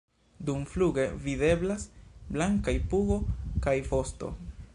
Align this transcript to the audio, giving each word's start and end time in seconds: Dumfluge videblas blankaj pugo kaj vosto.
Dumfluge 0.47 1.03
videblas 1.27 1.85
blankaj 2.33 2.75
pugo 2.95 3.23
kaj 3.69 3.77
vosto. 3.93 4.37